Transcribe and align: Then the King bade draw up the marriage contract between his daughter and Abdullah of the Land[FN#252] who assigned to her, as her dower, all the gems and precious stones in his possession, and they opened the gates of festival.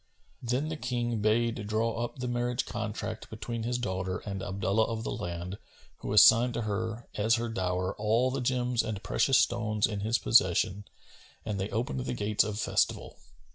Then 0.41 0.69
the 0.69 0.77
King 0.77 1.19
bade 1.21 1.67
draw 1.67 2.03
up 2.03 2.17
the 2.17 2.27
marriage 2.27 2.65
contract 2.65 3.29
between 3.29 3.61
his 3.61 3.77
daughter 3.77 4.17
and 4.25 4.41
Abdullah 4.41 4.85
of 4.85 5.03
the 5.03 5.11
Land[FN#252] 5.11 5.57
who 5.97 6.11
assigned 6.11 6.55
to 6.55 6.63
her, 6.63 7.07
as 7.17 7.35
her 7.35 7.47
dower, 7.49 7.95
all 7.97 8.31
the 8.31 8.41
gems 8.41 8.81
and 8.81 9.03
precious 9.03 9.37
stones 9.37 9.85
in 9.85 9.99
his 9.99 10.17
possession, 10.17 10.85
and 11.45 11.59
they 11.59 11.69
opened 11.69 11.99
the 11.99 12.15
gates 12.15 12.43
of 12.43 12.57
festival. 12.57 13.19